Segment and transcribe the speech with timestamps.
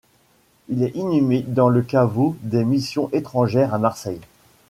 [0.67, 4.19] Il est inhumé dans le caveau des Missions Étrangères à Marseille.